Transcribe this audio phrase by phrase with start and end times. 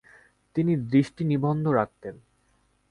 [0.55, 2.15] তিনি দৃষ্টি নিবদ্ধ রাখতেন।